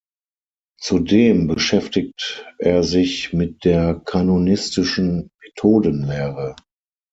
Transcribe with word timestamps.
Zudem 0.81 1.45
beschäftigt 1.45 2.51
er 2.57 2.81
sich 2.83 3.33
mit 3.33 3.63
der 3.65 4.01
kanonistischen 4.03 5.29
Methodenlehre. 5.43 6.55